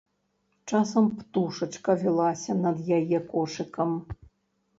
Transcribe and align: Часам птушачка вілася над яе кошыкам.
Часам 0.69 1.05
птушачка 1.17 1.91
вілася 2.05 2.57
над 2.63 2.81
яе 2.99 3.19
кошыкам. 3.31 3.89